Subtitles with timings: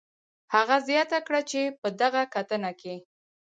[0.53, 2.95] هغه زیاته کړې چې په دغه کتنه کې